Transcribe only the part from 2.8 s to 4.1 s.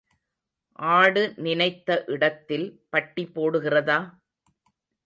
பட்டி போடுகிறதா?